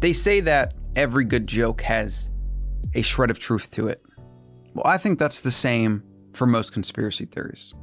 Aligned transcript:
They 0.00 0.14
say 0.14 0.40
that 0.40 0.74
every 0.96 1.24
good 1.24 1.46
joke 1.46 1.82
has 1.82 2.30
a 2.94 3.02
shred 3.02 3.30
of 3.30 3.38
truth 3.38 3.70
to 3.72 3.88
it. 3.88 4.02
Well, 4.74 4.86
I 4.86 4.98
think 4.98 5.18
that's 5.18 5.42
the 5.42 5.50
same 5.50 6.02
for 6.32 6.46
most 6.46 6.72
conspiracy 6.72 7.26
theories. 7.26 7.74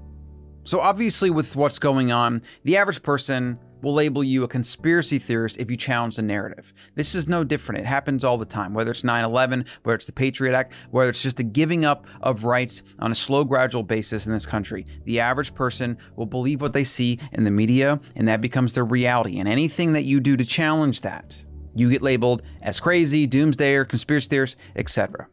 So, 0.63 0.81
obviously, 0.81 1.29
with 1.29 1.55
what's 1.55 1.79
going 1.79 2.11
on, 2.11 2.41
the 2.63 2.75
average 2.75 3.01
person 3.03 3.59
will 3.81 3.93
label 3.93 4.23
you 4.23 4.43
a 4.43 4.47
conspiracy 4.47 5.19
theorist 5.19 5.57
if 5.59 5.69
you 5.69 5.77
challenge 5.77 6.15
the 6.15 6.21
narrative. 6.21 6.73
This 6.95 7.13
is 7.13 7.27
no 7.27 7.43
different. 7.43 7.81
It 7.81 7.85
happens 7.85 8.23
all 8.23 8.37
the 8.37 8.45
time, 8.45 8.73
whether 8.73 8.91
it's 8.91 9.03
9 9.03 9.23
11, 9.23 9.65
whether 9.83 9.95
it's 9.95 10.07
the 10.07 10.11
Patriot 10.11 10.55
Act, 10.55 10.73
whether 10.89 11.09
it's 11.09 11.21
just 11.21 11.37
the 11.37 11.43
giving 11.43 11.85
up 11.85 12.05
of 12.21 12.43
rights 12.43 12.81
on 12.99 13.11
a 13.11 13.15
slow, 13.15 13.43
gradual 13.43 13.83
basis 13.83 14.25
in 14.25 14.33
this 14.33 14.45
country. 14.45 14.85
The 15.05 15.19
average 15.19 15.53
person 15.53 15.97
will 16.15 16.25
believe 16.25 16.61
what 16.61 16.73
they 16.73 16.83
see 16.83 17.19
in 17.31 17.43
the 17.43 17.51
media, 17.51 18.01
and 18.15 18.27
that 18.27 18.41
becomes 18.41 18.73
their 18.73 18.85
reality. 18.85 19.39
And 19.39 19.47
anything 19.47 19.93
that 19.93 20.03
you 20.03 20.19
do 20.19 20.35
to 20.35 20.45
challenge 20.45 21.01
that, 21.01 21.43
you 21.79 21.89
get 21.89 22.01
labeled 22.01 22.41
as 22.61 22.79
crazy, 22.79 23.27
doomsdayer, 23.27 23.87
conspiracy 23.87 24.27
theorist, 24.27 24.55
etc. 24.75 25.27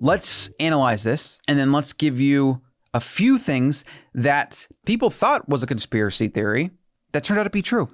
Let's 0.00 0.50
analyze 0.58 1.04
this, 1.04 1.40
and 1.46 1.58
then 1.58 1.72
let's 1.72 1.92
give 1.92 2.20
you 2.20 2.60
a 2.94 3.00
few 3.00 3.38
things 3.38 3.84
that 4.14 4.68
people 4.84 5.10
thought 5.10 5.48
was 5.48 5.62
a 5.62 5.66
conspiracy 5.66 6.28
theory 6.28 6.70
that 7.12 7.24
turned 7.24 7.40
out 7.40 7.44
to 7.44 7.50
be 7.50 7.62
true. 7.62 7.88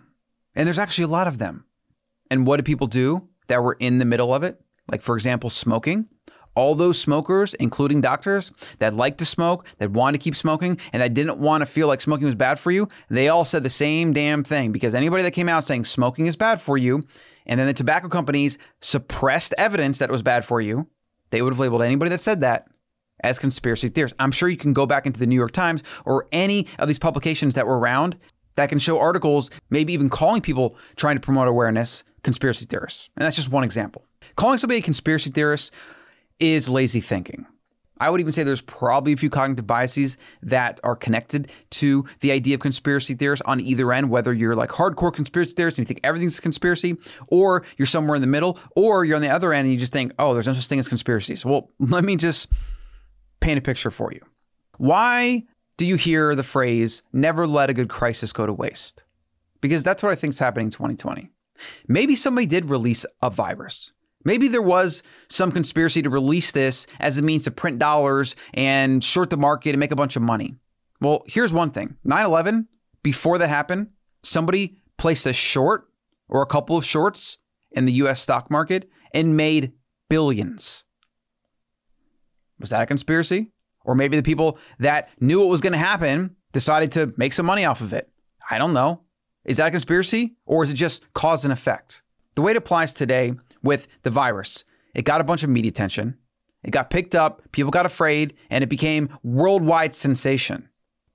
And 0.54 0.66
there's 0.66 0.78
actually 0.78 1.04
a 1.04 1.08
lot 1.08 1.28
of 1.28 1.38
them. 1.38 1.64
And 2.30 2.46
what 2.46 2.56
did 2.56 2.66
people 2.66 2.86
do 2.86 3.28
that 3.46 3.62
were 3.62 3.76
in 3.78 3.98
the 3.98 4.04
middle 4.04 4.34
of 4.34 4.42
it? 4.42 4.60
Like, 4.90 5.02
for 5.02 5.14
example, 5.14 5.50
smoking. 5.50 6.08
All 6.54 6.74
those 6.74 7.00
smokers, 7.00 7.54
including 7.54 8.00
doctors 8.00 8.50
that 8.80 8.94
liked 8.94 9.18
to 9.18 9.24
smoke, 9.24 9.64
that 9.78 9.92
wanted 9.92 10.18
to 10.18 10.24
keep 10.24 10.34
smoking, 10.34 10.78
and 10.92 11.00
that 11.00 11.14
didn't 11.14 11.38
want 11.38 11.62
to 11.62 11.66
feel 11.66 11.86
like 11.86 12.00
smoking 12.00 12.26
was 12.26 12.34
bad 12.34 12.58
for 12.58 12.72
you, 12.72 12.88
they 13.08 13.28
all 13.28 13.44
said 13.44 13.62
the 13.62 13.70
same 13.70 14.12
damn 14.12 14.42
thing. 14.42 14.72
Because 14.72 14.94
anybody 14.94 15.22
that 15.22 15.30
came 15.30 15.48
out 15.48 15.64
saying 15.64 15.84
smoking 15.84 16.26
is 16.26 16.34
bad 16.34 16.60
for 16.60 16.76
you, 16.76 17.02
and 17.48 17.58
then 17.58 17.66
the 17.66 17.72
tobacco 17.72 18.08
companies 18.08 18.58
suppressed 18.80 19.54
evidence 19.58 19.98
that 19.98 20.10
it 20.10 20.12
was 20.12 20.22
bad 20.22 20.44
for 20.44 20.60
you, 20.60 20.86
they 21.30 21.42
would 21.42 21.52
have 21.52 21.60
labeled 21.60 21.82
anybody 21.82 22.10
that 22.10 22.20
said 22.20 22.40
that 22.42 22.68
as 23.20 23.38
conspiracy 23.38 23.88
theorists. 23.88 24.16
I'm 24.18 24.30
sure 24.30 24.48
you 24.48 24.56
can 24.56 24.72
go 24.72 24.86
back 24.86 25.06
into 25.06 25.18
the 25.18 25.26
New 25.26 25.34
York 25.34 25.52
Times 25.52 25.82
or 26.04 26.28
any 26.30 26.66
of 26.78 26.88
these 26.88 26.98
publications 26.98 27.54
that 27.54 27.66
were 27.66 27.78
around 27.78 28.16
that 28.54 28.68
can 28.68 28.78
show 28.78 28.98
articles, 28.98 29.50
maybe 29.70 29.92
even 29.92 30.10
calling 30.10 30.40
people 30.40 30.76
trying 30.96 31.16
to 31.16 31.20
promote 31.20 31.48
awareness 31.48 32.04
conspiracy 32.22 32.66
theorists. 32.66 33.08
And 33.16 33.24
that's 33.24 33.36
just 33.36 33.50
one 33.50 33.64
example. 33.64 34.04
Calling 34.36 34.58
somebody 34.58 34.78
a 34.78 34.82
conspiracy 34.82 35.30
theorist 35.30 35.72
is 36.38 36.68
lazy 36.68 37.00
thinking. 37.00 37.46
I 38.00 38.10
would 38.10 38.20
even 38.20 38.32
say 38.32 38.42
there's 38.42 38.60
probably 38.60 39.12
a 39.12 39.16
few 39.16 39.30
cognitive 39.30 39.66
biases 39.66 40.16
that 40.42 40.80
are 40.84 40.96
connected 40.96 41.50
to 41.70 42.04
the 42.20 42.32
idea 42.32 42.54
of 42.54 42.60
conspiracy 42.60 43.14
theorists 43.14 43.42
on 43.46 43.60
either 43.60 43.92
end, 43.92 44.10
whether 44.10 44.32
you're 44.32 44.54
like 44.54 44.70
hardcore 44.70 45.12
conspiracy 45.12 45.52
theorists 45.52 45.78
and 45.78 45.84
you 45.84 45.88
think 45.88 46.00
everything's 46.04 46.38
a 46.38 46.42
conspiracy, 46.42 46.96
or 47.28 47.64
you're 47.76 47.86
somewhere 47.86 48.16
in 48.16 48.20
the 48.20 48.28
middle, 48.28 48.58
or 48.76 49.04
you're 49.04 49.16
on 49.16 49.22
the 49.22 49.28
other 49.28 49.52
end 49.52 49.66
and 49.66 49.72
you 49.72 49.78
just 49.78 49.92
think, 49.92 50.12
oh, 50.18 50.34
there's 50.34 50.46
no 50.46 50.52
such 50.52 50.66
thing 50.66 50.78
as 50.78 50.88
conspiracies. 50.88 51.44
Well, 51.44 51.70
let 51.78 52.04
me 52.04 52.16
just 52.16 52.48
paint 53.40 53.58
a 53.58 53.62
picture 53.62 53.90
for 53.90 54.12
you. 54.12 54.20
Why 54.76 55.44
do 55.76 55.86
you 55.86 55.96
hear 55.96 56.34
the 56.34 56.42
phrase, 56.42 57.02
never 57.12 57.46
let 57.46 57.70
a 57.70 57.74
good 57.74 57.88
crisis 57.88 58.32
go 58.32 58.46
to 58.46 58.52
waste? 58.52 59.02
Because 59.60 59.82
that's 59.82 60.02
what 60.02 60.12
I 60.12 60.14
think 60.14 60.34
is 60.34 60.38
happening 60.38 60.66
in 60.66 60.70
2020. 60.70 61.30
Maybe 61.86 62.14
somebody 62.14 62.46
did 62.46 62.70
release 62.70 63.04
a 63.22 63.30
virus. 63.30 63.92
Maybe 64.24 64.48
there 64.48 64.62
was 64.62 65.02
some 65.28 65.52
conspiracy 65.52 66.02
to 66.02 66.10
release 66.10 66.52
this 66.52 66.86
as 66.98 67.18
a 67.18 67.22
means 67.22 67.44
to 67.44 67.50
print 67.50 67.78
dollars 67.78 68.34
and 68.52 69.02
short 69.02 69.30
the 69.30 69.36
market 69.36 69.70
and 69.70 69.80
make 69.80 69.92
a 69.92 69.96
bunch 69.96 70.16
of 70.16 70.22
money. 70.22 70.56
Well, 71.00 71.22
here's 71.26 71.52
one 71.52 71.70
thing 71.70 71.96
9 72.04 72.26
11, 72.26 72.68
before 73.02 73.38
that 73.38 73.48
happened, 73.48 73.88
somebody 74.22 74.78
placed 74.96 75.26
a 75.26 75.32
short 75.32 75.88
or 76.28 76.42
a 76.42 76.46
couple 76.46 76.76
of 76.76 76.84
shorts 76.84 77.38
in 77.70 77.84
the 77.84 77.92
US 77.94 78.20
stock 78.20 78.50
market 78.50 78.90
and 79.14 79.36
made 79.36 79.72
billions. 80.08 80.84
Was 82.58 82.70
that 82.70 82.82
a 82.82 82.86
conspiracy? 82.86 83.52
Or 83.84 83.94
maybe 83.94 84.16
the 84.16 84.22
people 84.22 84.58
that 84.80 85.08
knew 85.20 85.40
what 85.40 85.48
was 85.48 85.60
going 85.60 85.72
to 85.72 85.78
happen 85.78 86.36
decided 86.52 86.92
to 86.92 87.14
make 87.16 87.32
some 87.32 87.46
money 87.46 87.64
off 87.64 87.80
of 87.80 87.92
it. 87.92 88.10
I 88.50 88.58
don't 88.58 88.74
know. 88.74 89.02
Is 89.44 89.56
that 89.58 89.68
a 89.68 89.70
conspiracy 89.70 90.36
or 90.44 90.62
is 90.62 90.70
it 90.70 90.74
just 90.74 91.10
cause 91.14 91.44
and 91.44 91.52
effect? 91.52 92.02
The 92.34 92.42
way 92.42 92.50
it 92.50 92.56
applies 92.56 92.92
today 92.92 93.32
with 93.62 93.88
the 94.02 94.10
virus, 94.10 94.64
it 94.94 95.04
got 95.04 95.20
a 95.20 95.24
bunch 95.24 95.42
of 95.42 95.50
media 95.50 95.70
attention. 95.70 96.16
It 96.64 96.70
got 96.72 96.90
picked 96.90 97.14
up, 97.14 97.42
people 97.52 97.70
got 97.70 97.86
afraid, 97.86 98.34
and 98.50 98.64
it 98.64 98.68
became 98.68 99.16
worldwide 99.22 99.94
sensation. 99.94 100.68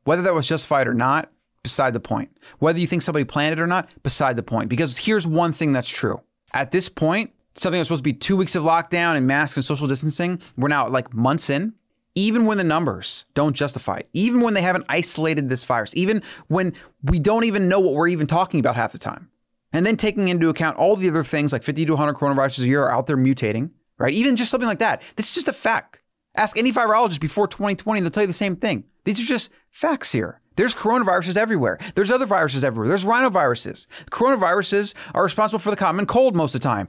Whether 0.06 0.22
that 0.24 0.34
was 0.34 0.48
justified 0.48 0.88
or 0.88 0.94
not, 0.94 1.32
beside 1.64 1.94
the 1.94 2.00
point. 2.00 2.36
Whether 2.60 2.80
you 2.80 2.88
think 2.88 3.02
somebody 3.02 3.26
planned 3.26 3.54
it 3.54 3.60
or 3.60 3.68
not, 3.68 3.94
beside 4.04 4.36
the 4.36 4.44
point. 4.44 4.70
Because 4.70 4.98
here's 4.98 5.28
one 5.28 5.54
thing 5.54 5.74
that's 5.74 5.90
true. 5.90 6.22
At 6.54 6.72
this 6.72 6.90
point, 6.90 7.32
something 7.56 7.80
that's 7.80 7.88
supposed 7.88 8.00
to 8.00 8.04
be 8.04 8.14
two 8.14 8.38
weeks 8.38 8.56
of 8.56 8.64
lockdown 8.64 9.16
and 9.16 9.28
masks 9.28 9.58
and 9.58 9.66
social 9.66 9.88
distancing, 9.88 10.42
we're 10.58 10.68
now 10.68 10.88
like 10.88 11.14
months 11.14 11.50
in 11.50 11.74
even 12.16 12.46
when 12.46 12.58
the 12.58 12.64
numbers 12.64 13.26
don't 13.34 13.56
justify 13.56 13.98
it, 13.98 14.10
even 14.14 14.42
when 14.42 14.54
they 14.54 14.62
haven't 14.62 14.86
isolated 14.90 15.50
this 15.50 15.64
virus, 15.64 15.94
even 15.96 16.22
when 16.48 16.74
we 17.04 17.20
don't 17.20 17.44
even 17.44 17.68
know 17.68 17.80
what 17.80 17.94
we're 17.94 18.08
even 18.08 18.28
talking 18.28 18.60
about 18.60 18.76
half 18.76 18.92
the 18.92 19.00
time. 19.00 19.30
And 19.74 19.86
then 19.86 19.98
taking 19.98 20.28
into 20.28 20.50
account 20.50 20.78
all 20.78 20.96
the 20.96 21.10
other 21.10 21.24
things 21.24 21.52
like 21.52 21.64
50 21.64 21.86
to 21.86 21.94
100 21.94 22.14
coronaviruses 22.14 22.64
a 22.64 22.68
year 22.68 22.84
are 22.84 22.92
out 22.92 23.08
there 23.08 23.18
mutating, 23.18 23.72
right? 23.98 24.14
Even 24.14 24.36
just 24.36 24.52
something 24.52 24.68
like 24.68 24.80
that. 24.80 25.02
This 25.16 25.28
is 25.28 25.34
just 25.34 25.48
a 25.48 25.54
fact. 25.54 26.02
Ask 26.36 26.58
any 26.58 26.72
virologist 26.72 27.20
before 27.20 27.48
2020, 27.48 28.02
they'll 28.02 28.10
tell 28.10 28.24
you 28.24 28.28
the 28.28 28.34
same 28.34 28.56
thing. 28.56 28.86
These 29.04 29.20
are 29.20 29.26
just 29.26 29.52
facts 29.70 30.12
here. 30.12 30.40
There's 30.56 30.76
coronaviruses 30.76 31.36
everywhere. 31.36 31.80
There's 31.96 32.12
other 32.12 32.26
viruses 32.26 32.64
everywhere. 32.64 32.88
There's 32.88 33.06
rhinoviruses. 33.06 33.88
Coronaviruses 34.12 34.94
are 35.14 35.24
responsible 35.24 35.60
for 35.60 35.72
the 35.72 35.76
common 35.76 36.06
cold 36.06 36.36
most 36.36 36.54
of 36.54 36.62
the 36.62 36.68
time. 36.68 36.88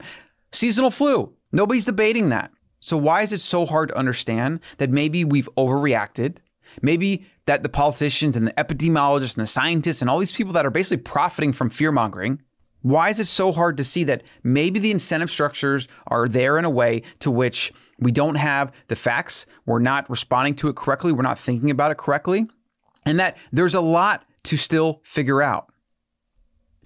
Seasonal 0.51 0.91
flu. 0.91 1.33
Nobody's 1.51 1.85
debating 1.85 2.29
that. 2.29 2.51
So 2.79 2.97
why 2.97 3.23
is 3.23 3.33
it 3.33 3.39
so 3.39 3.65
hard 3.65 3.89
to 3.89 3.97
understand 3.97 4.59
that 4.77 4.91
maybe 4.91 5.25
we've 5.25 5.49
overreacted? 5.57 6.37
Maybe 6.81 7.25
that 7.45 7.63
the 7.63 7.69
politicians 7.69 8.35
and 8.35 8.47
the 8.47 8.53
epidemiologists 8.53 9.35
and 9.35 9.43
the 9.43 9.47
scientists 9.47 10.01
and 10.01 10.09
all 10.09 10.19
these 10.19 10.33
people 10.33 10.53
that 10.53 10.65
are 10.65 10.71
basically 10.71 11.01
profiting 11.03 11.53
from 11.53 11.69
fear 11.69 11.91
mongering, 11.91 12.41
why 12.85 13.09
is 13.09 13.19
it 13.19 13.25
so 13.25 13.51
hard 13.51 13.77
to 13.77 13.83
see 13.83 14.03
that 14.03 14.21
maybe 14.43 14.77
the 14.77 14.91
incentive 14.91 15.31
structures 15.31 15.87
are 16.05 16.27
there 16.27 16.59
in 16.59 16.65
a 16.65 16.69
way 16.69 17.01
to 17.17 17.31
which 17.31 17.73
we 17.97 18.11
don't 18.11 18.35
have 18.35 18.71
the 18.89 18.95
facts, 18.95 19.47
we're 19.65 19.79
not 19.79 20.07
responding 20.07 20.53
to 20.53 20.67
it 20.67 20.75
correctly, 20.75 21.11
we're 21.11 21.23
not 21.23 21.39
thinking 21.39 21.71
about 21.71 21.89
it 21.89 21.97
correctly, 21.97 22.45
and 23.03 23.19
that 23.19 23.37
there's 23.51 23.73
a 23.73 23.81
lot 23.81 24.23
to 24.43 24.55
still 24.55 25.01
figure 25.03 25.41
out. 25.41 25.73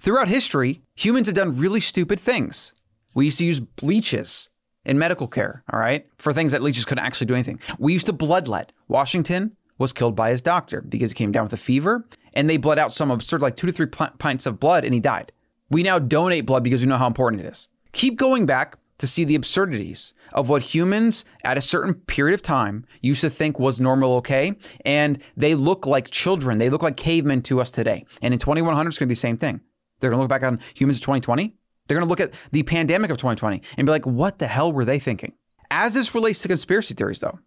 Throughout 0.00 0.28
history, 0.28 0.80
humans 0.96 1.26
have 1.26 1.36
done 1.36 1.58
really 1.58 1.80
stupid 1.80 2.18
things. 2.18 2.72
We 3.12 3.26
used 3.26 3.36
to 3.36 3.44
use 3.44 3.60
leeches 3.82 4.48
in 4.86 4.98
medical 4.98 5.28
care, 5.28 5.62
all 5.70 5.80
right, 5.80 6.06
for 6.16 6.32
things 6.32 6.52
that 6.52 6.62
leeches 6.62 6.86
couldn't 6.86 7.04
actually 7.04 7.26
do 7.26 7.34
anything. 7.34 7.60
We 7.78 7.92
used 7.92 8.06
to 8.06 8.14
bloodlet. 8.14 8.70
Washington 8.88 9.54
was 9.76 9.92
killed 9.92 10.16
by 10.16 10.30
his 10.30 10.40
doctor 10.40 10.80
because 10.80 11.10
he 11.10 11.14
came 11.16 11.30
down 11.30 11.44
with 11.44 11.52
a 11.52 11.58
fever 11.58 12.06
and 12.32 12.48
they 12.48 12.56
bled 12.56 12.78
out 12.78 12.94
some 12.94 13.10
absurd, 13.10 13.42
like 13.42 13.56
two 13.56 13.66
to 13.66 13.72
three 13.74 13.86
pints 13.86 14.46
of 14.46 14.58
blood, 14.58 14.86
and 14.86 14.94
he 14.94 15.00
died. 15.00 15.32
We 15.70 15.82
now 15.82 15.98
donate 15.98 16.46
blood 16.46 16.64
because 16.64 16.80
we 16.80 16.86
know 16.86 16.98
how 16.98 17.06
important 17.06 17.42
it 17.42 17.48
is. 17.48 17.68
Keep 17.92 18.16
going 18.16 18.44
back 18.44 18.76
to 18.98 19.06
see 19.06 19.24
the 19.24 19.34
absurdities 19.34 20.12
of 20.34 20.48
what 20.48 20.62
humans 20.62 21.24
at 21.42 21.56
a 21.56 21.62
certain 21.62 21.94
period 21.94 22.34
of 22.34 22.42
time 22.42 22.84
used 23.00 23.22
to 23.22 23.30
think 23.30 23.58
was 23.58 23.80
normal 23.80 24.14
okay? 24.16 24.54
And 24.84 25.22
they 25.36 25.54
look 25.54 25.86
like 25.86 26.10
children. 26.10 26.58
They 26.58 26.68
look 26.68 26.82
like 26.82 26.96
cavemen 26.96 27.42
to 27.42 27.60
us 27.60 27.70
today. 27.70 28.04
And 28.20 28.34
in 28.34 28.38
2100 28.38 28.88
it's 28.88 28.98
going 28.98 29.06
to 29.06 29.08
be 29.08 29.14
the 29.14 29.20
same 29.20 29.38
thing. 29.38 29.60
They're 30.00 30.10
going 30.10 30.18
to 30.18 30.22
look 30.22 30.28
back 30.28 30.42
on 30.42 30.60
humans 30.74 30.98
of 30.98 31.02
2020 31.02 31.54
they're 31.90 31.98
going 31.98 32.06
to 32.06 32.08
look 32.08 32.20
at 32.20 32.32
the 32.52 32.62
pandemic 32.62 33.10
of 33.10 33.16
2020 33.16 33.62
and 33.76 33.84
be 33.84 33.90
like, 33.90 34.06
what 34.06 34.38
the 34.38 34.46
hell 34.46 34.72
were 34.72 34.84
they 34.84 35.00
thinking? 35.00 35.32
As 35.72 35.92
this 35.92 36.14
relates 36.14 36.40
to 36.42 36.48
conspiracy 36.48 36.94
theories, 36.94 37.18
though, 37.18 37.40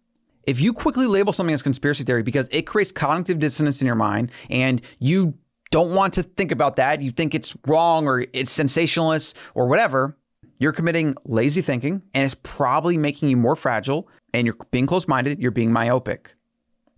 if 0.46 0.60
you 0.60 0.74
quickly 0.74 1.06
label 1.06 1.32
something 1.32 1.54
as 1.54 1.62
conspiracy 1.62 2.04
theory 2.04 2.22
because 2.22 2.46
it 2.52 2.66
creates 2.66 2.92
cognitive 2.92 3.38
dissonance 3.38 3.80
in 3.80 3.86
your 3.86 3.96
mind 3.96 4.30
and 4.50 4.82
you 4.98 5.32
don't 5.74 5.92
want 5.92 6.14
to 6.14 6.22
think 6.22 6.52
about 6.52 6.76
that, 6.76 7.02
you 7.02 7.10
think 7.10 7.34
it's 7.34 7.56
wrong 7.66 8.06
or 8.06 8.24
it's 8.32 8.52
sensationalist 8.52 9.36
or 9.56 9.66
whatever, 9.66 10.16
you're 10.60 10.70
committing 10.70 11.16
lazy 11.24 11.62
thinking 11.62 12.00
and 12.14 12.24
it's 12.24 12.36
probably 12.44 12.96
making 12.96 13.28
you 13.28 13.36
more 13.36 13.56
fragile 13.56 14.08
and 14.32 14.46
you're 14.46 14.54
being 14.70 14.86
close 14.86 15.08
minded, 15.08 15.40
you're 15.40 15.50
being 15.50 15.72
myopic. 15.72 16.36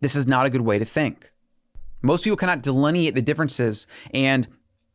This 0.03 0.15
is 0.15 0.27
not 0.27 0.45
a 0.45 0.51
good 0.51 0.61
way 0.61 0.79
to 0.79 0.85
think. 0.85 1.33
Most 2.03 2.23
people 2.23 2.37
cannot 2.37 2.63
delineate 2.63 3.15
the 3.15 3.23
differences 3.23 3.87
and 4.13 4.47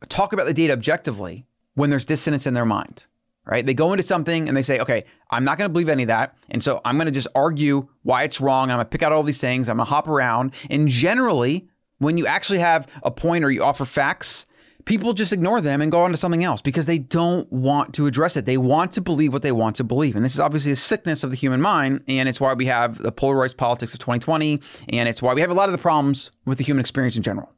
talk 0.08 0.32
about 0.32 0.46
the 0.46 0.54
data 0.54 0.72
objectively 0.72 1.44
when 1.74 1.90
there's 1.90 2.06
dissonance 2.06 2.46
in 2.46 2.54
their 2.54 2.64
mind, 2.64 3.06
right? 3.46 3.66
They 3.66 3.74
go 3.74 3.92
into 3.92 4.04
something 4.04 4.46
and 4.46 4.56
they 4.56 4.62
say, 4.62 4.78
okay, 4.78 5.02
I'm 5.28 5.42
not 5.42 5.58
going 5.58 5.68
to 5.68 5.72
believe 5.72 5.88
any 5.88 6.04
of 6.04 6.06
that. 6.06 6.36
And 6.50 6.62
so 6.62 6.80
I'm 6.84 6.98
going 6.98 7.06
to 7.06 7.10
just 7.10 7.26
argue 7.34 7.88
why 8.04 8.22
it's 8.22 8.40
wrong. 8.40 8.70
I'm 8.70 8.76
going 8.76 8.86
to 8.86 8.90
pick 8.90 9.02
out 9.02 9.10
all 9.10 9.24
these 9.24 9.40
things. 9.40 9.68
I'm 9.68 9.78
going 9.78 9.86
to 9.86 9.90
hop 9.90 10.06
around. 10.06 10.54
And 10.70 10.86
generally, 10.86 11.66
when 12.02 12.18
you 12.18 12.26
actually 12.26 12.58
have 12.58 12.88
a 13.02 13.10
point 13.10 13.44
or 13.44 13.50
you 13.50 13.62
offer 13.62 13.84
facts, 13.84 14.46
people 14.84 15.12
just 15.12 15.32
ignore 15.32 15.60
them 15.60 15.80
and 15.80 15.92
go 15.92 16.02
on 16.02 16.10
to 16.10 16.16
something 16.16 16.44
else 16.44 16.60
because 16.60 16.86
they 16.86 16.98
don't 16.98 17.50
want 17.52 17.94
to 17.94 18.06
address 18.06 18.36
it. 18.36 18.46
They 18.46 18.58
want 18.58 18.92
to 18.92 19.00
believe 19.00 19.32
what 19.32 19.42
they 19.42 19.52
want 19.52 19.76
to 19.76 19.84
believe. 19.84 20.16
And 20.16 20.24
this 20.24 20.34
is 20.34 20.40
obviously 20.40 20.72
a 20.72 20.76
sickness 20.76 21.22
of 21.22 21.30
the 21.30 21.36
human 21.36 21.60
mind. 21.60 22.02
And 22.08 22.28
it's 22.28 22.40
why 22.40 22.54
we 22.54 22.66
have 22.66 22.98
the 22.98 23.12
polarized 23.12 23.56
politics 23.56 23.92
of 23.92 24.00
2020. 24.00 24.60
And 24.88 25.08
it's 25.08 25.22
why 25.22 25.34
we 25.34 25.40
have 25.40 25.50
a 25.50 25.54
lot 25.54 25.68
of 25.68 25.72
the 25.72 25.78
problems 25.78 26.30
with 26.44 26.58
the 26.58 26.64
human 26.64 26.80
experience 26.80 27.16
in 27.16 27.22
general. 27.22 27.52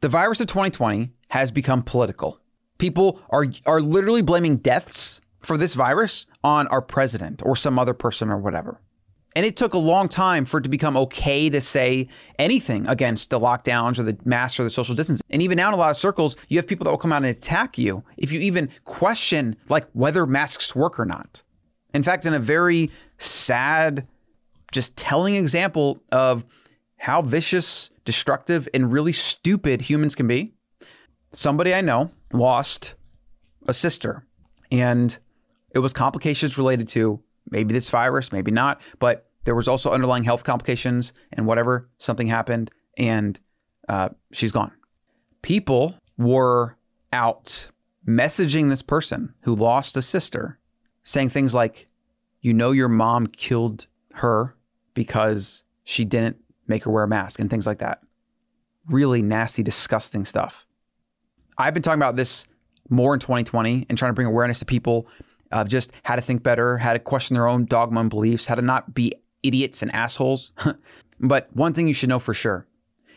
The 0.00 0.08
virus 0.08 0.40
of 0.40 0.48
2020 0.48 1.10
has 1.28 1.50
become 1.50 1.82
political. 1.82 2.40
People 2.78 3.20
are 3.30 3.46
are 3.66 3.80
literally 3.80 4.22
blaming 4.22 4.56
deaths 4.56 5.20
for 5.40 5.56
this 5.56 5.74
virus 5.74 6.26
on 6.42 6.66
our 6.68 6.82
president 6.82 7.42
or 7.44 7.54
some 7.54 7.78
other 7.78 7.94
person 7.94 8.28
or 8.28 8.38
whatever. 8.38 8.80
And 9.34 9.46
it 9.46 9.56
took 9.56 9.74
a 9.74 9.78
long 9.78 10.08
time 10.08 10.44
for 10.44 10.58
it 10.58 10.62
to 10.62 10.68
become 10.68 10.96
okay 10.96 11.48
to 11.48 11.60
say 11.60 12.08
anything 12.38 12.86
against 12.86 13.30
the 13.30 13.40
lockdowns 13.40 13.98
or 13.98 14.02
the 14.02 14.16
masks 14.24 14.60
or 14.60 14.64
the 14.64 14.70
social 14.70 14.94
distancing. 14.94 15.24
And 15.30 15.40
even 15.42 15.56
now, 15.56 15.68
in 15.68 15.74
a 15.74 15.78
lot 15.78 15.90
of 15.90 15.96
circles, 15.96 16.36
you 16.48 16.58
have 16.58 16.66
people 16.66 16.84
that 16.84 16.90
will 16.90 16.98
come 16.98 17.12
out 17.12 17.24
and 17.24 17.36
attack 17.36 17.78
you 17.78 18.04
if 18.16 18.30
you 18.30 18.40
even 18.40 18.68
question 18.84 19.56
like 19.68 19.86
whether 19.92 20.26
masks 20.26 20.74
work 20.74 21.00
or 21.00 21.06
not. 21.06 21.42
In 21.94 22.02
fact, 22.02 22.26
in 22.26 22.34
a 22.34 22.38
very 22.38 22.90
sad, 23.18 24.06
just 24.72 24.96
telling 24.96 25.34
example 25.34 26.02
of 26.10 26.44
how 26.96 27.22
vicious, 27.22 27.90
destructive, 28.04 28.68
and 28.72 28.92
really 28.92 29.12
stupid 29.12 29.82
humans 29.82 30.14
can 30.14 30.26
be, 30.26 30.52
somebody 31.32 31.74
I 31.74 31.80
know 31.80 32.10
lost 32.32 32.94
a 33.66 33.74
sister, 33.74 34.24
and 34.70 35.16
it 35.74 35.80
was 35.80 35.92
complications 35.92 36.58
related 36.58 36.88
to 36.88 37.20
maybe 37.50 37.72
this 37.72 37.90
virus, 37.90 38.32
maybe 38.32 38.50
not, 38.50 38.80
but 38.98 39.28
there 39.44 39.54
was 39.54 39.68
also 39.68 39.90
underlying 39.90 40.24
health 40.24 40.44
complications 40.44 41.12
and 41.32 41.46
whatever, 41.46 41.88
something 41.98 42.26
happened 42.26 42.70
and 42.96 43.40
uh, 43.88 44.10
she's 44.32 44.52
gone. 44.52 44.72
People 45.42 45.94
were 46.16 46.76
out 47.12 47.68
messaging 48.06 48.68
this 48.68 48.82
person 48.82 49.34
who 49.42 49.54
lost 49.54 49.96
a 49.96 50.02
sister, 50.02 50.58
saying 51.02 51.30
things 51.30 51.54
like, 51.54 51.88
You 52.40 52.54
know, 52.54 52.70
your 52.70 52.88
mom 52.88 53.26
killed 53.26 53.86
her 54.14 54.54
because 54.94 55.64
she 55.84 56.04
didn't 56.04 56.36
make 56.66 56.84
her 56.84 56.90
wear 56.90 57.04
a 57.04 57.08
mask 57.08 57.40
and 57.40 57.50
things 57.50 57.66
like 57.66 57.78
that. 57.78 58.02
Really 58.88 59.22
nasty, 59.22 59.62
disgusting 59.62 60.24
stuff. 60.24 60.66
I've 61.58 61.74
been 61.74 61.82
talking 61.82 61.98
about 61.98 62.16
this 62.16 62.46
more 62.88 63.14
in 63.14 63.20
2020 63.20 63.86
and 63.88 63.98
trying 63.98 64.10
to 64.10 64.14
bring 64.14 64.26
awareness 64.26 64.58
to 64.60 64.64
people 64.64 65.06
just 65.64 65.92
how 66.02 66.16
to 66.16 66.22
think 66.22 66.42
better, 66.42 66.78
how 66.78 66.92
to 66.92 66.98
question 66.98 67.34
their 67.34 67.46
own 67.46 67.64
dogma 67.66 68.00
and 68.00 68.10
beliefs, 68.10 68.46
how 68.46 68.54
to 68.54 68.62
not 68.62 68.94
be 68.94 69.12
idiots 69.42 69.82
and 69.82 69.92
assholes. 69.94 70.52
but 71.20 71.48
one 71.54 71.72
thing 71.74 71.86
you 71.86 71.94
should 71.94 72.08
know 72.08 72.18
for 72.18 72.34
sure 72.34 72.66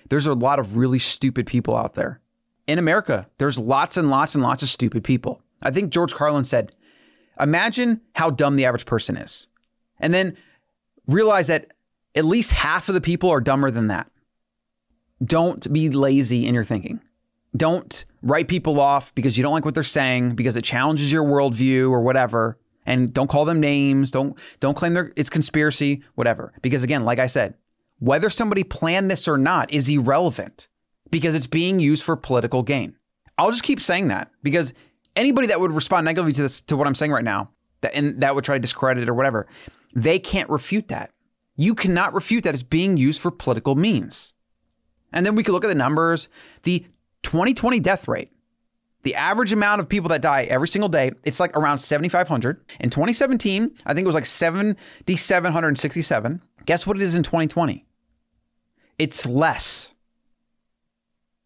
there's 0.10 0.28
a 0.28 0.34
lot 0.34 0.60
of 0.60 0.78
really 0.78 1.00
stupid 1.00 1.48
people 1.48 1.76
out 1.76 1.96
there. 1.96 2.20
In 2.68 2.80
America, 2.80 3.28
there's 3.38 3.58
lots 3.58 3.98
and 3.98 4.10
lots 4.10 4.36
and 4.36 4.44
lots 4.44 4.64
of 4.64 4.70
stupid 4.70 5.04
people. 5.04 5.42
I 5.62 5.72
think 5.72 5.92
George 5.92 6.14
Carlin 6.14 6.44
said, 6.44 6.76
Imagine 7.40 8.02
how 8.14 8.30
dumb 8.30 8.56
the 8.56 8.66
average 8.66 8.86
person 8.86 9.18
is. 9.18 9.48
And 10.00 10.14
then 10.14 10.38
realize 11.08 11.48
that 11.48 11.72
at 12.16 12.24
least 12.24 12.52
half 12.52 12.88
of 12.88 12.96
the 12.96 13.02
people 13.02 13.30
are 13.30 13.42
dumber 13.42 13.72
than 13.72 13.88
that. 13.88 14.10
Don't 15.24 15.72
be 15.72 15.90
lazy 15.90 16.46
in 16.46 16.56
your 16.56 16.64
thinking. 16.64 17.02
Don't 17.56 18.06
write 18.22 18.48
people 18.48 18.80
off 18.80 19.14
because 19.16 19.38
you 19.38 19.44
don't 19.44 19.54
like 19.54 19.66
what 19.66 19.76
they're 19.76 19.84
saying, 19.84 20.36
because 20.36 20.56
it 20.56 20.64
challenges 20.64 21.12
your 21.12 21.24
worldview 21.24 21.90
or 21.90 22.02
whatever. 22.02 22.58
And 22.86 23.14
don't 23.14 23.30
call 23.30 23.46
them 23.46 23.60
names. 23.60 24.12
Don't 24.12 24.38
don't 24.60 24.76
claim 24.76 24.94
they're 24.94 25.12
it's 25.16 25.30
conspiracy, 25.30 26.04
whatever. 26.16 26.54
Because 26.62 26.84
again, 26.84 27.04
like 27.04 27.20
I 27.20 27.28
said, 27.28 27.56
whether 28.00 28.30
somebody 28.30 28.64
planned 28.64 29.10
this 29.10 29.28
or 29.28 29.38
not 29.38 29.72
is 29.72 29.90
irrelevant 29.90 30.68
because 31.10 31.34
it's 31.36 31.48
being 31.48 31.80
used 31.80 32.04
for 32.04 32.16
political 32.16 32.62
gain. 32.62 32.96
I'll 33.38 33.52
just 33.52 33.64
keep 33.64 33.82
saying 33.82 34.10
that 34.10 34.32
because 34.44 34.74
anybody 35.16 35.48
that 35.48 35.60
would 35.60 35.72
respond 35.72 36.06
negatively 36.06 36.34
to 36.34 36.42
this 36.44 36.62
to 36.62 36.78
what 36.78 36.88
I'm 36.88 36.96
saying 36.96 37.12
right 37.12 37.24
now, 37.24 37.48
that 37.82 37.96
and 37.96 38.22
that 38.22 38.36
would 38.36 38.44
try 38.44 38.56
to 38.56 38.62
discredit 38.62 39.04
it 39.04 39.10
or 39.10 39.14
whatever, 39.14 39.48
they 39.94 40.20
can't 40.20 40.50
refute 40.50 40.88
that. 40.90 41.12
You 41.56 41.74
cannot 41.74 42.14
refute 42.14 42.44
that 42.44 42.54
it's 42.54 42.64
being 42.64 42.98
used 42.98 43.20
for 43.20 43.32
political 43.32 43.76
means. 43.76 44.34
And 45.14 45.26
then 45.26 45.36
we 45.36 45.44
could 45.44 45.54
look 45.54 45.64
at 45.64 45.70
the 45.70 45.76
numbers. 45.76 46.28
The 46.64 46.86
2020 47.26 47.80
death 47.80 48.08
rate, 48.08 48.32
the 49.04 49.16
average 49.16 49.52
amount 49.52 49.82
of 49.82 49.90
people 49.90 50.10
that 50.10 50.22
die 50.22 50.44
every 50.44 50.68
single 50.68 50.90
day, 50.90 51.12
it's 51.24 51.40
like 51.40 51.58
around 51.58 51.80
7,500. 51.80 52.64
In 52.80 52.90
2017, 52.90 53.76
I 53.86 53.94
think 53.94 54.06
it 54.06 54.08
was 54.08 54.16
like 54.16 54.26
7,767. 54.26 56.42
Guess 56.66 56.88
what 56.88 56.98
it 56.98 57.04
is 57.04 57.16
in 57.16 57.24
2020? 57.24 57.86
It's 58.98 59.26
less. 59.26 59.94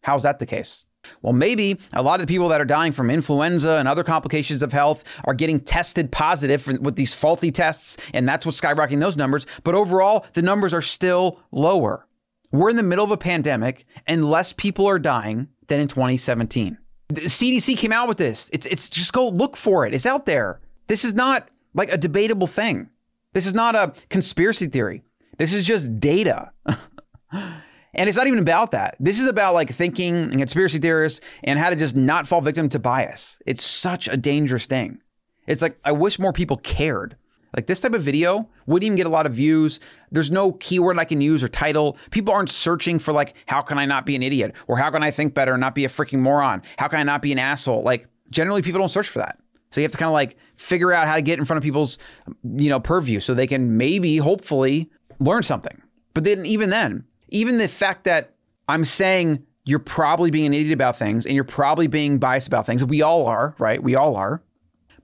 How's 0.02 0.22
that 0.22 0.38
the 0.38 0.46
case? 0.46 0.84
Well, 1.22 1.32
maybe 1.32 1.78
a 1.92 2.02
lot 2.02 2.20
of 2.20 2.26
the 2.26 2.32
people 2.32 2.48
that 2.48 2.60
are 2.60 2.66
dying 2.66 2.92
from 2.92 3.10
influenza 3.10 3.72
and 3.72 3.88
other 3.88 4.04
complications 4.04 4.62
of 4.62 4.72
health 4.72 5.02
are 5.24 5.34
getting 5.34 5.60
tested 5.60 6.12
positive 6.12 6.66
with 6.66 6.96
these 6.96 7.14
faulty 7.14 7.50
tests, 7.50 7.96
and 8.12 8.28
that's 8.28 8.44
what's 8.44 8.60
skyrocketing 8.60 9.00
those 9.00 9.16
numbers. 9.16 9.46
But 9.64 9.74
overall, 9.74 10.26
the 10.34 10.42
numbers 10.42 10.74
are 10.74 10.82
still 10.82 11.40
lower. 11.50 12.06
We're 12.52 12.70
in 12.70 12.76
the 12.76 12.82
middle 12.82 13.04
of 13.04 13.10
a 13.10 13.16
pandemic, 13.16 13.86
and 14.06 14.28
less 14.28 14.52
people 14.52 14.86
are 14.86 14.98
dying 14.98 15.48
than 15.68 15.80
in 15.80 15.88
2017. 15.88 16.78
The 17.08 17.22
CDC 17.22 17.76
came 17.76 17.92
out 17.92 18.08
with 18.08 18.18
this. 18.18 18.50
It's 18.52 18.66
it's 18.66 18.88
just 18.88 19.12
go 19.12 19.28
look 19.28 19.56
for 19.56 19.86
it. 19.86 19.94
It's 19.94 20.06
out 20.06 20.26
there. 20.26 20.60
This 20.86 21.04
is 21.04 21.14
not 21.14 21.48
like 21.74 21.92
a 21.92 21.98
debatable 21.98 22.46
thing. 22.46 22.88
This 23.32 23.46
is 23.46 23.54
not 23.54 23.74
a 23.76 23.92
conspiracy 24.08 24.66
theory. 24.66 25.02
This 25.38 25.52
is 25.52 25.64
just 25.64 26.00
data. 26.00 26.50
and 27.32 27.62
it's 27.94 28.16
not 28.16 28.26
even 28.26 28.40
about 28.40 28.72
that. 28.72 28.96
This 29.00 29.20
is 29.20 29.26
about 29.26 29.54
like 29.54 29.72
thinking 29.72 30.14
and 30.14 30.38
conspiracy 30.38 30.78
theorists 30.78 31.20
and 31.44 31.58
how 31.58 31.70
to 31.70 31.76
just 31.76 31.96
not 31.96 32.26
fall 32.26 32.40
victim 32.40 32.68
to 32.70 32.78
bias. 32.78 33.38
It's 33.46 33.64
such 33.64 34.08
a 34.08 34.16
dangerous 34.16 34.66
thing. 34.66 34.98
It's 35.46 35.62
like 35.62 35.78
I 35.84 35.92
wish 35.92 36.18
more 36.18 36.32
people 36.32 36.56
cared. 36.58 37.16
Like 37.54 37.66
this 37.66 37.80
type 37.80 37.94
of 37.94 38.02
video 38.02 38.48
wouldn't 38.66 38.86
even 38.86 38.96
get 38.96 39.06
a 39.06 39.10
lot 39.10 39.26
of 39.26 39.32
views. 39.32 39.80
There's 40.10 40.30
no 40.30 40.52
keyword 40.52 40.98
I 40.98 41.04
can 41.04 41.20
use 41.20 41.42
or 41.42 41.48
title. 41.48 41.96
People 42.10 42.32
aren't 42.32 42.50
searching 42.50 42.98
for 42.98 43.12
like, 43.12 43.34
how 43.46 43.60
can 43.62 43.78
I 43.78 43.86
not 43.86 44.06
be 44.06 44.14
an 44.14 44.22
idiot? 44.22 44.54
Or 44.68 44.76
how 44.76 44.90
can 44.90 45.02
I 45.02 45.10
think 45.10 45.34
better 45.34 45.52
and 45.52 45.60
not 45.60 45.74
be 45.74 45.84
a 45.84 45.88
freaking 45.88 46.20
moron? 46.20 46.62
How 46.78 46.88
can 46.88 47.00
I 47.00 47.02
not 47.02 47.22
be 47.22 47.32
an 47.32 47.38
asshole? 47.38 47.82
Like 47.82 48.06
generally 48.30 48.62
people 48.62 48.78
don't 48.78 48.88
search 48.88 49.08
for 49.08 49.18
that. 49.18 49.38
So 49.70 49.80
you 49.80 49.84
have 49.84 49.92
to 49.92 49.98
kind 49.98 50.08
of 50.08 50.14
like 50.14 50.36
figure 50.56 50.92
out 50.92 51.06
how 51.06 51.14
to 51.14 51.22
get 51.22 51.38
in 51.38 51.44
front 51.44 51.58
of 51.58 51.62
people's, 51.62 51.98
you 52.42 52.68
know, 52.68 52.80
purview 52.80 53.20
so 53.20 53.34
they 53.34 53.46
can 53.46 53.76
maybe, 53.76 54.16
hopefully, 54.16 54.90
learn 55.20 55.42
something. 55.42 55.80
But 56.14 56.24
then 56.24 56.44
even 56.44 56.70
then, 56.70 57.04
even 57.28 57.58
the 57.58 57.68
fact 57.68 58.04
that 58.04 58.34
I'm 58.68 58.84
saying 58.84 59.44
you're 59.64 59.78
probably 59.78 60.30
being 60.30 60.46
an 60.46 60.54
idiot 60.54 60.72
about 60.72 60.98
things 60.98 61.24
and 61.24 61.34
you're 61.34 61.44
probably 61.44 61.86
being 61.86 62.18
biased 62.18 62.48
about 62.48 62.66
things, 62.66 62.84
we 62.84 63.02
all 63.02 63.26
are, 63.26 63.54
right? 63.58 63.82
We 63.82 63.94
all 63.94 64.16
are. 64.16 64.42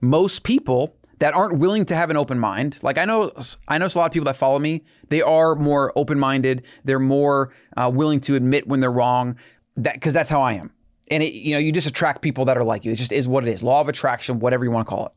Most 0.01 0.43
people 0.43 0.95
that 1.19 1.33
aren't 1.33 1.59
willing 1.59 1.85
to 1.85 1.95
have 1.95 2.09
an 2.09 2.17
open 2.17 2.39
mind. 2.39 2.77
Like 2.81 2.97
I 2.97 3.05
know, 3.05 3.31
I 3.67 3.77
know 3.77 3.85
a 3.85 3.97
lot 3.97 4.05
of 4.05 4.11
people 4.11 4.25
that 4.25 4.35
follow 4.35 4.59
me. 4.59 4.83
They 5.09 5.21
are 5.21 5.55
more 5.55 5.93
open 5.95 6.19
minded. 6.19 6.63
They're 6.83 6.99
more 6.99 7.53
uh, 7.75 7.89
willing 7.93 8.19
to 8.21 8.35
admit 8.35 8.67
when 8.67 8.79
they're 8.79 8.91
wrong. 8.91 9.37
That 9.77 9.95
because 9.95 10.13
that's 10.13 10.29
how 10.29 10.41
I 10.41 10.53
am. 10.53 10.71
And 11.09 11.23
it, 11.23 11.33
you 11.33 11.53
know, 11.53 11.59
you 11.59 11.71
just 11.71 11.87
attract 11.87 12.21
people 12.21 12.45
that 12.45 12.57
are 12.57 12.63
like 12.63 12.83
you. 12.83 12.91
It 12.91 12.97
just 12.97 13.11
is 13.11 13.27
what 13.27 13.47
it 13.47 13.51
is. 13.51 13.63
Law 13.63 13.81
of 13.81 13.87
attraction, 13.87 14.39
whatever 14.39 14.65
you 14.65 14.71
want 14.71 14.87
to 14.87 14.89
call 14.89 15.05
it. 15.07 15.11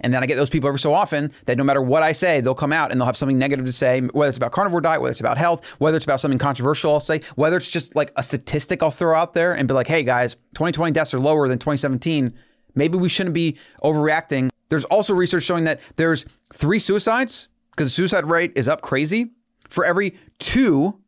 And 0.00 0.12
then 0.12 0.22
I 0.22 0.26
get 0.26 0.36
those 0.36 0.50
people 0.50 0.68
every 0.68 0.78
so 0.78 0.92
often 0.92 1.32
that 1.46 1.56
no 1.56 1.64
matter 1.64 1.80
what 1.80 2.02
I 2.02 2.12
say, 2.12 2.40
they'll 2.40 2.54
come 2.54 2.72
out 2.72 2.90
and 2.90 3.00
they'll 3.00 3.06
have 3.06 3.16
something 3.16 3.38
negative 3.38 3.64
to 3.64 3.72
say, 3.72 4.00
whether 4.00 4.28
it's 4.28 4.36
about 4.36 4.52
carnivore 4.52 4.80
diet, 4.80 5.00
whether 5.00 5.10
it's 5.10 5.20
about 5.20 5.38
health, 5.38 5.64
whether 5.78 5.96
it's 5.96 6.04
about 6.04 6.20
something 6.20 6.38
controversial, 6.38 6.92
I'll 6.92 7.00
say, 7.00 7.22
whether 7.36 7.56
it's 7.56 7.68
just 7.68 7.96
like 7.96 8.12
a 8.16 8.22
statistic 8.22 8.82
I'll 8.82 8.90
throw 8.90 9.16
out 9.16 9.32
there 9.32 9.54
and 9.54 9.66
be 9.66 9.74
like, 9.74 9.86
hey 9.86 10.02
guys, 10.02 10.34
2020 10.54 10.92
deaths 10.92 11.14
are 11.14 11.20
lower 11.20 11.48
than 11.48 11.58
2017. 11.58 12.32
Maybe 12.74 12.98
we 12.98 13.08
shouldn't 13.08 13.34
be 13.34 13.56
overreacting 13.82 14.50
there's 14.68 14.84
also 14.86 15.14
research 15.14 15.44
showing 15.44 15.64
that 15.64 15.80
there's 15.96 16.24
three 16.52 16.78
suicides 16.78 17.48
because 17.70 17.88
the 17.88 17.94
suicide 17.94 18.26
rate 18.26 18.52
is 18.56 18.68
up 18.68 18.82
crazy 18.82 19.32
for 19.68 19.84
every 19.84 20.16
two 20.38 21.00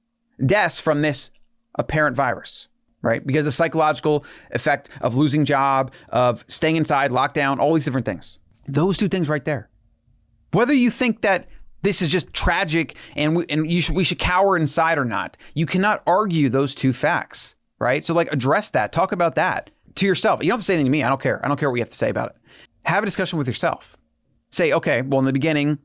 deaths 0.45 0.79
from 0.81 1.03
this 1.03 1.31
apparent 1.75 2.17
virus, 2.17 2.69
right? 3.03 3.27
Because 3.27 3.45
the 3.45 3.53
psychological 3.53 4.25
effect 4.50 4.91
of 5.00 5.17
losing 5.17 5.45
job, 5.45 5.93
of 6.09 6.45
staying 6.49 6.77
inside, 6.77 7.11
lockdown, 7.11 7.59
all 7.59 7.75
these 7.75 7.85
different 7.85 8.07
things. 8.07 8.38
Those 8.67 8.97
two 8.97 9.09
things 9.09 9.29
right 9.29 9.45
there. 9.45 9.71
Whether 10.53 10.75
you 10.75 10.91
think 10.91 11.23
that 11.23 11.49
this 11.83 12.03
is 12.03 12.09
just 12.09 12.33
tragic 12.33 12.97
and 13.17 13.37
we, 13.37 13.47
and 13.49 13.71
should, 13.83 13.95
we 13.95 14.05
should 14.05 14.19
cower 14.19 14.57
inside 14.57 14.99
or 14.99 15.05
not, 15.05 15.37
you 15.55 15.67
cannot 15.67 16.03
argue 16.07 16.49
those 16.49 16.75
two 16.75 16.93
facts, 16.93 17.55
right? 17.79 18.03
So 18.03 18.15
like 18.15 18.33
address 18.33 18.71
that, 18.73 18.93
talk 18.93 19.12
about 19.12 19.35
that 19.37 19.71
to 19.97 20.07
yourself. 20.07 20.43
You 20.43 20.49
don't 20.49 20.59
have 20.59 20.61
to 20.61 20.65
say 20.65 20.75
anything 20.75 20.87
to 20.87 20.91
me. 20.91 21.03
I 21.03 21.09
don't 21.09 21.21
care. 21.21 21.45
I 21.45 21.49
don't 21.49 21.59
care 21.59 21.71
what 21.71 21.77
you 21.77 21.83
have 21.83 21.91
to 21.91 21.97
say 21.97 22.11
about 22.11 22.31
it 22.31 22.38
have 22.88 23.02
a 23.02 23.07
discussion 23.07 23.38
with 23.38 23.47
yourself. 23.47 23.97
Say, 24.50 24.73
okay, 24.73 25.02
well, 25.02 25.18
in 25.18 25.26
the 25.26 25.33
beginning, 25.33 25.78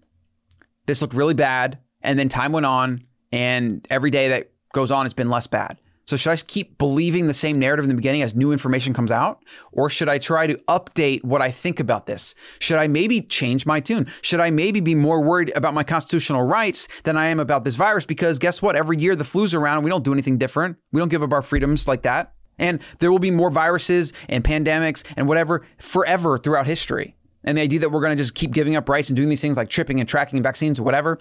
this 0.85 1.01
looked 1.01 1.13
really 1.13 1.33
bad. 1.33 1.79
And 2.01 2.17
then 2.19 2.29
time 2.29 2.51
went 2.51 2.65
on, 2.65 3.03
and 3.31 3.85
every 3.89 4.09
day 4.09 4.27
that 4.29 4.51
goes 4.73 4.91
on, 4.91 5.05
it's 5.05 5.13
been 5.13 5.29
less 5.29 5.47
bad. 5.47 5.79
So, 6.05 6.17
should 6.17 6.31
I 6.31 6.35
keep 6.35 6.77
believing 6.77 7.27
the 7.27 7.33
same 7.33 7.59
narrative 7.59 7.85
in 7.85 7.89
the 7.89 7.95
beginning 7.95 8.23
as 8.23 8.35
new 8.35 8.51
information 8.51 8.93
comes 8.93 9.09
out? 9.09 9.41
Or 9.71 9.89
should 9.89 10.09
I 10.09 10.17
try 10.17 10.47
to 10.47 10.55
update 10.67 11.23
what 11.23 11.41
I 11.41 11.49
think 11.49 11.79
about 11.79 12.07
this? 12.07 12.35
Should 12.59 12.77
I 12.77 12.87
maybe 12.87 13.21
change 13.21 13.65
my 13.65 13.79
tune? 13.79 14.07
Should 14.21 14.41
I 14.41 14.49
maybe 14.49 14.81
be 14.81 14.95
more 14.95 15.21
worried 15.21 15.53
about 15.55 15.73
my 15.73 15.83
constitutional 15.83 16.43
rights 16.43 16.89
than 17.05 17.15
I 17.15 17.27
am 17.27 17.39
about 17.39 17.63
this 17.63 17.75
virus? 17.75 18.05
Because 18.05 18.37
guess 18.37 18.61
what? 18.61 18.75
Every 18.75 18.97
year 18.97 19.15
the 19.15 19.23
flu's 19.23 19.53
around, 19.53 19.83
we 19.83 19.89
don't 19.89 20.03
do 20.03 20.11
anything 20.11 20.37
different. 20.37 20.75
We 20.91 20.99
don't 20.99 21.07
give 21.07 21.23
up 21.23 21.31
our 21.31 21.41
freedoms 21.41 21.87
like 21.87 22.01
that. 22.01 22.33
And 22.63 22.79
there 22.99 23.11
will 23.11 23.19
be 23.19 23.29
more 23.29 23.51
viruses 23.51 24.13
and 24.29 24.41
pandemics 24.43 25.03
and 25.17 25.27
whatever 25.27 25.65
forever 25.77 26.37
throughout 26.37 26.65
history. 26.65 27.15
And 27.43 27.57
the 27.57 27.61
idea 27.61 27.79
that 27.81 27.89
we're 27.89 27.99
going 27.99 28.15
to 28.15 28.23
just 28.23 28.35
keep 28.35 28.51
giving 28.51 28.77
up 28.77 28.87
rights 28.87 29.09
and 29.09 29.17
doing 29.17 29.27
these 29.27 29.41
things 29.41 29.57
like 29.57 29.69
tripping 29.69 29.99
and 29.99 30.07
tracking 30.07 30.41
vaccines 30.41 30.79
or 30.79 30.83
whatever, 30.83 31.19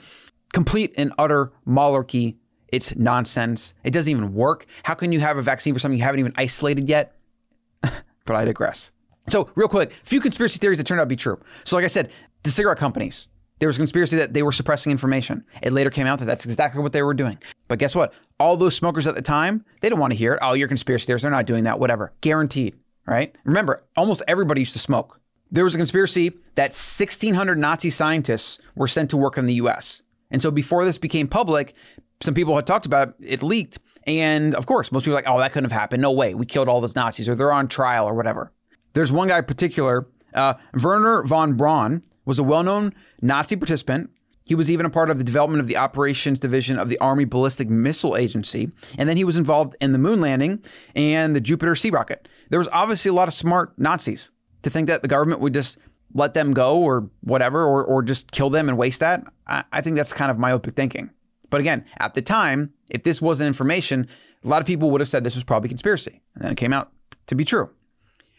complete 0.52 0.94
and 0.96 1.12
utter 1.18 1.52
malarkey. 1.66 2.36
It's 2.68 2.94
nonsense. 2.94 3.74
It 3.82 3.90
doesn't 3.90 4.10
even 4.10 4.32
work. 4.34 4.66
How 4.84 4.94
can 4.94 5.10
you 5.10 5.18
have 5.18 5.36
a 5.36 5.42
vaccine 5.42 5.74
for 5.74 5.80
something 5.80 5.98
you 5.98 6.04
haven't 6.04 6.20
even 6.20 6.32
isolated 6.36 6.88
yet? 6.88 7.16
but 7.82 8.36
I 8.36 8.44
digress. 8.44 8.92
So, 9.28 9.48
real 9.56 9.68
quick, 9.68 9.90
a 9.90 10.06
few 10.06 10.20
conspiracy 10.20 10.58
theories 10.58 10.78
that 10.78 10.84
turned 10.84 11.00
out 11.00 11.04
to 11.04 11.08
be 11.08 11.16
true. 11.16 11.40
So, 11.64 11.76
like 11.76 11.84
I 11.84 11.88
said, 11.88 12.10
the 12.44 12.50
cigarette 12.50 12.78
companies, 12.78 13.28
there 13.58 13.68
was 13.68 13.76
a 13.76 13.80
conspiracy 13.80 14.16
that 14.16 14.32
they 14.32 14.42
were 14.42 14.52
suppressing 14.52 14.90
information. 14.90 15.44
It 15.60 15.72
later 15.72 15.90
came 15.90 16.06
out 16.06 16.18
that 16.20 16.24
that's 16.24 16.44
exactly 16.44 16.82
what 16.82 16.92
they 16.92 17.02
were 17.02 17.14
doing. 17.14 17.38
But 17.68 17.78
guess 17.78 17.94
what? 17.94 18.14
All 18.42 18.56
those 18.56 18.74
smokers 18.74 19.06
at 19.06 19.14
the 19.14 19.22
time, 19.22 19.64
they 19.80 19.88
didn't 19.88 20.00
want 20.00 20.10
to 20.10 20.16
hear 20.16 20.34
it. 20.34 20.40
Oh, 20.42 20.52
you're 20.52 20.66
conspiracy 20.66 21.06
theorists. 21.06 21.22
They're 21.22 21.30
not 21.30 21.46
doing 21.46 21.62
that. 21.62 21.78
Whatever. 21.78 22.12
Guaranteed. 22.22 22.74
Right? 23.06 23.36
Remember, 23.44 23.84
almost 23.96 24.20
everybody 24.26 24.60
used 24.60 24.72
to 24.72 24.80
smoke. 24.80 25.20
There 25.52 25.62
was 25.62 25.76
a 25.76 25.78
conspiracy 25.78 26.30
that 26.56 26.70
1,600 26.70 27.56
Nazi 27.56 27.88
scientists 27.88 28.58
were 28.74 28.88
sent 28.88 29.10
to 29.10 29.16
work 29.16 29.38
in 29.38 29.46
the 29.46 29.54
US. 29.54 30.02
And 30.32 30.42
so 30.42 30.50
before 30.50 30.84
this 30.84 30.98
became 30.98 31.28
public, 31.28 31.74
some 32.20 32.34
people 32.34 32.56
had 32.56 32.66
talked 32.66 32.84
about 32.84 33.08
it, 33.08 33.14
it 33.20 33.42
leaked. 33.44 33.78
And 34.08 34.56
of 34.56 34.66
course, 34.66 34.90
most 34.90 35.04
people 35.04 35.14
like, 35.14 35.28
oh, 35.28 35.38
that 35.38 35.52
couldn't 35.52 35.70
have 35.70 35.78
happened. 35.78 36.02
No 36.02 36.10
way. 36.10 36.34
We 36.34 36.44
killed 36.44 36.68
all 36.68 36.80
those 36.80 36.96
Nazis 36.96 37.28
or 37.28 37.36
they're 37.36 37.52
on 37.52 37.68
trial 37.68 38.08
or 38.08 38.14
whatever. 38.14 38.50
There's 38.94 39.12
one 39.12 39.28
guy 39.28 39.38
in 39.38 39.44
particular, 39.44 40.08
uh, 40.34 40.54
Wernher 40.74 41.22
von 41.22 41.54
Braun, 41.54 42.02
was 42.24 42.40
a 42.40 42.42
well 42.42 42.64
known 42.64 42.92
Nazi 43.20 43.54
participant. 43.54 44.10
He 44.44 44.54
was 44.54 44.70
even 44.70 44.86
a 44.86 44.90
part 44.90 45.10
of 45.10 45.18
the 45.18 45.24
development 45.24 45.60
of 45.60 45.68
the 45.68 45.76
operations 45.76 46.38
division 46.38 46.78
of 46.78 46.88
the 46.88 46.98
Army 46.98 47.24
Ballistic 47.24 47.70
Missile 47.70 48.16
Agency. 48.16 48.70
And 48.98 49.08
then 49.08 49.16
he 49.16 49.24
was 49.24 49.36
involved 49.36 49.76
in 49.80 49.92
the 49.92 49.98
moon 49.98 50.20
landing 50.20 50.64
and 50.94 51.36
the 51.36 51.40
Jupiter-C 51.40 51.90
rocket. 51.90 52.28
There 52.50 52.58
was 52.58 52.68
obviously 52.72 53.10
a 53.10 53.14
lot 53.14 53.28
of 53.28 53.34
smart 53.34 53.78
Nazis 53.78 54.30
to 54.62 54.70
think 54.70 54.88
that 54.88 55.02
the 55.02 55.08
government 55.08 55.40
would 55.40 55.54
just 55.54 55.78
let 56.14 56.34
them 56.34 56.52
go 56.52 56.80
or 56.80 57.08
whatever, 57.22 57.64
or, 57.64 57.84
or 57.84 58.02
just 58.02 58.32
kill 58.32 58.50
them 58.50 58.68
and 58.68 58.76
waste 58.76 59.00
that. 59.00 59.24
I, 59.46 59.64
I 59.72 59.80
think 59.80 59.96
that's 59.96 60.12
kind 60.12 60.30
of 60.30 60.38
myopic 60.38 60.74
thinking. 60.74 61.10
But 61.48 61.60
again, 61.60 61.84
at 61.98 62.14
the 62.14 62.22
time, 62.22 62.72
if 62.90 63.02
this 63.02 63.22
wasn't 63.22 63.46
information, 63.48 64.08
a 64.44 64.48
lot 64.48 64.60
of 64.60 64.66
people 64.66 64.90
would 64.90 65.00
have 65.00 65.08
said 65.08 65.24
this 65.24 65.34
was 65.34 65.44
probably 65.44 65.68
conspiracy. 65.68 66.20
And 66.34 66.44
then 66.44 66.52
it 66.52 66.56
came 66.56 66.72
out 66.72 66.92
to 67.28 67.34
be 67.34 67.44
true. 67.44 67.70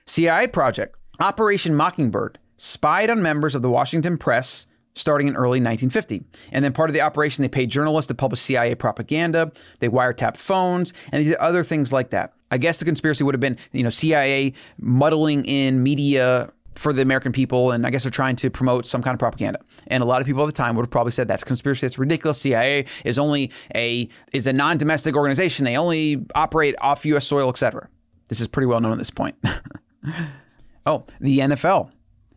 CIA 0.06 0.48
project, 0.48 0.96
Operation 1.20 1.76
Mockingbird, 1.76 2.40
spied 2.58 3.10
on 3.10 3.22
members 3.22 3.56
of 3.56 3.62
the 3.62 3.70
Washington 3.70 4.18
press 4.18 4.68
starting 4.96 5.28
in 5.28 5.36
early 5.36 5.60
1950. 5.60 6.24
And 6.52 6.64
then 6.64 6.74
part 6.74 6.90
of 6.90 6.94
the 6.94 7.02
operation, 7.02 7.42
they 7.42 7.50
paid 7.50 7.70
journalists 7.70 8.08
to 8.08 8.16
publish 8.16 8.40
CIA 8.42 8.76
propaganda, 8.76 9.52
they 9.80 9.90
wiretapped 9.90 10.38
phones, 10.38 10.94
and 11.12 11.36
other 11.36 11.64
things 11.64 11.92
like 11.92 12.12
that. 12.12 12.34
I 12.52 12.58
guess 12.58 12.78
the 12.80 12.86
conspiracy 12.86 13.24
would 13.24 13.34
have 13.34 13.42
been, 13.42 13.58
you 13.72 13.84
know, 13.84 13.90
CIA 13.90 14.54
muddling 14.78 15.46
in 15.46 15.82
media 15.82 16.52
for 16.76 16.94
the 16.94 17.02
American 17.02 17.32
people, 17.32 17.72
and 17.72 17.86
I 17.86 17.90
guess 17.90 18.04
they're 18.04 18.12
trying 18.12 18.36
to 18.38 18.50
promote 18.50 18.86
some 18.86 19.02
kind 19.02 19.14
of 19.14 19.20
propaganda. 19.20 19.60
And 19.88 20.04
a 20.04 20.06
lot 20.06 20.22
of 20.22 20.28
people 20.28 20.44
at 20.44 20.48
the 20.48 20.52
time 20.52 20.76
would 20.76 20.84
have 20.84 20.92
probably 20.92 21.12
said 21.12 21.28
that's 21.28 21.44
conspiracy. 21.44 21.82
That's 21.82 21.98
ridiculous. 21.98 22.42
CIA 22.42 22.86
is 23.06 23.20
only 23.20 23.52
a 23.76 24.10
is 24.34 24.48
a 24.48 24.54
non-domestic 24.54 25.16
organization. 25.16 25.66
They 25.66 25.78
only 25.78 26.26
operate 26.36 26.76
off 26.82 27.06
U.S. 27.06 27.28
soil, 27.28 27.50
etc. 27.50 27.90
This 28.30 28.42
is 28.42 28.48
pretty 28.48 28.68
well 28.68 28.82
known 28.82 28.92
at 28.92 28.98
this 28.98 29.12
point. 29.12 29.36
oh, 30.86 31.06
the 31.20 31.40
NFL 31.40 31.92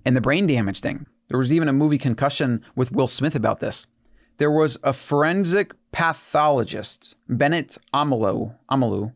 and 0.05 0.17
the 0.17 0.21
brain 0.21 0.47
damage 0.47 0.81
thing. 0.81 1.07
There 1.29 1.39
was 1.39 1.53
even 1.53 1.69
a 1.69 1.73
movie 1.73 1.99
Concussion 1.99 2.65
with 2.75 2.93
Will 2.93 3.09
Smith 3.09 3.35
about 3.35 3.61
this. 3.61 3.87
There 4.39 4.51
was 4.51 4.79
a 4.83 4.93
forensic 4.93 5.73
pathologist, 5.93 7.17
Bennett 7.29 7.79
Omalu, 7.95 9.13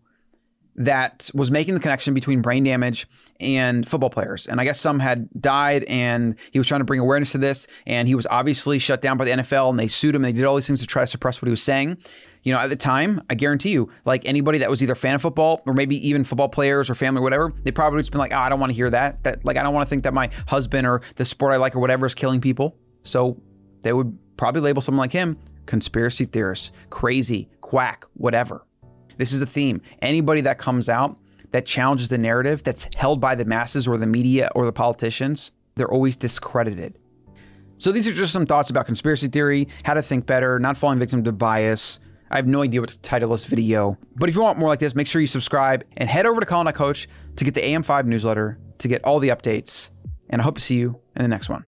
that 0.76 1.30
was 1.34 1.50
making 1.50 1.74
the 1.74 1.80
connection 1.80 2.14
between 2.14 2.40
brain 2.40 2.64
damage 2.64 3.06
and 3.38 3.86
football 3.86 4.08
players. 4.08 4.46
And 4.46 4.60
I 4.60 4.64
guess 4.64 4.80
some 4.80 4.98
had 4.98 5.28
died, 5.38 5.84
and 5.84 6.36
he 6.52 6.58
was 6.58 6.66
trying 6.66 6.80
to 6.80 6.86
bring 6.86 7.00
awareness 7.00 7.32
to 7.32 7.38
this. 7.38 7.66
And 7.86 8.08
he 8.08 8.14
was 8.14 8.26
obviously 8.30 8.78
shut 8.78 9.02
down 9.02 9.18
by 9.18 9.26
the 9.26 9.30
NFL, 9.32 9.68
and 9.68 9.78
they 9.78 9.88
sued 9.88 10.14
him. 10.14 10.24
And 10.24 10.34
they 10.34 10.38
did 10.38 10.46
all 10.46 10.56
these 10.56 10.66
things 10.66 10.80
to 10.80 10.86
try 10.86 11.02
to 11.02 11.06
suppress 11.06 11.42
what 11.42 11.48
he 11.48 11.50
was 11.50 11.62
saying. 11.62 11.98
You 12.42 12.52
know, 12.54 12.58
at 12.58 12.70
the 12.70 12.76
time, 12.76 13.22
I 13.28 13.34
guarantee 13.34 13.70
you, 13.70 13.90
like 14.04 14.24
anybody 14.24 14.58
that 14.58 14.70
was 14.70 14.82
either 14.82 14.94
fan 14.94 15.14
of 15.14 15.22
football 15.22 15.62
or 15.66 15.74
maybe 15.74 16.08
even 16.08 16.24
football 16.24 16.48
players 16.48 16.88
or 16.88 16.94
family 16.94 17.20
or 17.20 17.22
whatever, 17.22 17.52
they 17.64 17.70
probably 17.70 17.96
would 17.96 18.02
just 18.02 18.12
been 18.12 18.18
like, 18.18 18.32
oh, 18.32 18.38
I 18.38 18.48
don't 18.48 18.60
want 18.60 18.70
to 18.70 18.74
hear 18.74 18.88
that. 18.90 19.22
That 19.24 19.44
like 19.44 19.56
I 19.56 19.62
don't 19.62 19.74
want 19.74 19.86
to 19.86 19.90
think 19.90 20.04
that 20.04 20.14
my 20.14 20.30
husband 20.46 20.86
or 20.86 21.02
the 21.16 21.24
sport 21.24 21.52
I 21.52 21.56
like 21.56 21.76
or 21.76 21.80
whatever 21.80 22.06
is 22.06 22.14
killing 22.14 22.40
people. 22.40 22.76
So 23.02 23.40
they 23.82 23.92
would 23.92 24.16
probably 24.36 24.62
label 24.62 24.80
someone 24.80 25.04
like 25.04 25.12
him 25.12 25.38
conspiracy 25.66 26.24
theorist, 26.24 26.72
crazy, 26.88 27.48
quack, 27.60 28.04
whatever. 28.14 28.66
This 29.18 29.32
is 29.32 29.42
a 29.42 29.46
theme. 29.46 29.82
Anybody 30.02 30.40
that 30.40 30.58
comes 30.58 30.88
out 30.88 31.18
that 31.52 31.66
challenges 31.66 32.08
the 32.08 32.18
narrative 32.18 32.64
that's 32.64 32.88
held 32.96 33.20
by 33.20 33.34
the 33.34 33.44
masses 33.44 33.86
or 33.86 33.98
the 33.98 34.06
media 34.06 34.50
or 34.54 34.64
the 34.64 34.72
politicians, 34.72 35.52
they're 35.74 35.90
always 35.90 36.16
discredited. 36.16 36.98
So 37.78 37.92
these 37.92 38.06
are 38.08 38.12
just 38.12 38.32
some 38.32 38.46
thoughts 38.46 38.70
about 38.70 38.86
conspiracy 38.86 39.28
theory, 39.28 39.68
how 39.84 39.94
to 39.94 40.02
think 40.02 40.26
better, 40.26 40.58
not 40.58 40.76
falling 40.76 40.98
victim 40.98 41.24
to 41.24 41.32
bias. 41.32 42.00
I 42.30 42.36
have 42.36 42.46
no 42.46 42.62
idea 42.62 42.80
what 42.80 42.90
to 42.90 42.98
title 43.00 43.30
this 43.30 43.44
video. 43.44 43.98
But 44.14 44.28
if 44.28 44.34
you 44.34 44.42
want 44.42 44.58
more 44.58 44.68
like 44.68 44.78
this, 44.78 44.94
make 44.94 45.06
sure 45.06 45.20
you 45.20 45.26
subscribe 45.26 45.84
and 45.96 46.08
head 46.08 46.26
over 46.26 46.40
to 46.40 46.46
Colin 46.46 46.72
Coach 46.72 47.08
to 47.36 47.44
get 47.44 47.54
the 47.54 47.60
AM5 47.60 48.06
newsletter 48.06 48.58
to 48.78 48.88
get 48.88 49.04
all 49.04 49.18
the 49.18 49.30
updates. 49.30 49.90
And 50.28 50.40
I 50.40 50.44
hope 50.44 50.56
to 50.56 50.60
see 50.60 50.76
you 50.76 51.00
in 51.16 51.22
the 51.22 51.28
next 51.28 51.48
one. 51.48 51.64